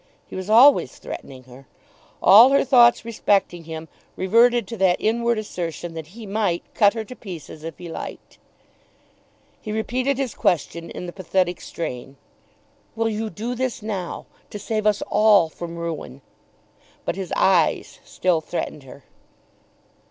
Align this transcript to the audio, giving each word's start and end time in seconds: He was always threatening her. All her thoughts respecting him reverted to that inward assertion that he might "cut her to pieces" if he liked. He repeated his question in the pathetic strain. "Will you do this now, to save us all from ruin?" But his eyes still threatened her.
He 0.25 0.35
was 0.35 0.49
always 0.49 0.97
threatening 0.97 1.43
her. 1.43 1.67
All 2.23 2.49
her 2.53 2.65
thoughts 2.65 3.05
respecting 3.05 3.65
him 3.65 3.87
reverted 4.15 4.67
to 4.67 4.77
that 4.77 4.99
inward 4.99 5.37
assertion 5.37 5.93
that 5.93 6.07
he 6.17 6.25
might 6.25 6.63
"cut 6.73 6.95
her 6.95 7.03
to 7.05 7.15
pieces" 7.15 7.63
if 7.63 7.77
he 7.77 7.87
liked. 7.87 8.39
He 9.61 9.71
repeated 9.71 10.17
his 10.17 10.33
question 10.33 10.89
in 10.89 11.05
the 11.05 11.13
pathetic 11.13 11.61
strain. 11.61 12.17
"Will 12.95 13.09
you 13.09 13.29
do 13.29 13.53
this 13.53 13.83
now, 13.83 14.25
to 14.49 14.57
save 14.57 14.87
us 14.87 15.03
all 15.03 15.49
from 15.49 15.75
ruin?" 15.77 16.23
But 17.05 17.15
his 17.15 17.31
eyes 17.35 17.99
still 18.03 18.41
threatened 18.41 18.81
her. 18.81 19.03